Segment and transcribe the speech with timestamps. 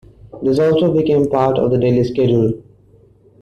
[0.41, 2.59] This also became part of the daily schedule.